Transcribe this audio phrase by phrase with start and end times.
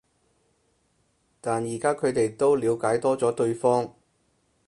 [1.39, 3.93] 但而家佢哋都了解多咗對方